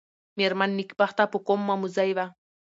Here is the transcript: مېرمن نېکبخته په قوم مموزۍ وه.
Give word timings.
مېرمن 0.37 0.69
نېکبخته 0.77 1.23
په 1.31 1.37
قوم 1.47 1.61
مموزۍ 1.69 2.09
وه. 2.17 2.25